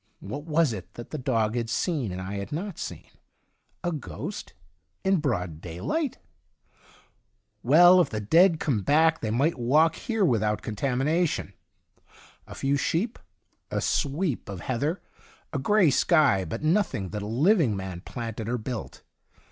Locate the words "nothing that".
16.63-17.21